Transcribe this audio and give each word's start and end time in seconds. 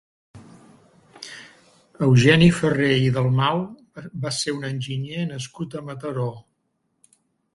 Eugeni 2.05 2.47
Ferrer 2.61 2.95
i 3.01 3.11
Dalmau 3.17 3.61
va 4.25 4.33
ser 4.39 4.55
un 4.57 4.67
enginyer 4.71 5.29
nascut 5.35 5.75
a 5.75 5.83
Mataró. 5.91 6.29